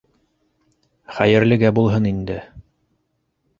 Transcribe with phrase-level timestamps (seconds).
[1.17, 2.41] Хәйерлегә булһын инде.